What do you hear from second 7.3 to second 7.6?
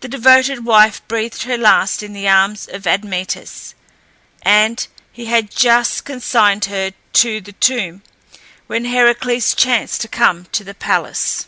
the